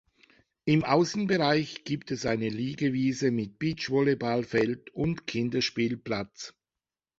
[0.65, 6.55] Im Außenbereich gibt es eine Liegewiese mit Beachvolleyballfeld und Kinderspielplatz.